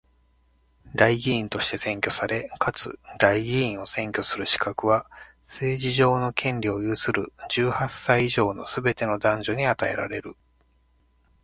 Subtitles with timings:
[0.95, 5.05] 代議員として選挙され、かつ代議員を選挙する資格は、
[5.45, 10.35] 政治上の権利を有する十八歳以上のすべての男女に与えられる。